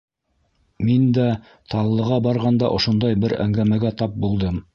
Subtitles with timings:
[0.87, 1.27] Мин дә
[1.73, 4.61] Таллыға барғанда ошондай бер әңгәмәгә тап булдым.